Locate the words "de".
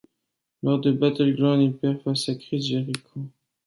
0.79-0.91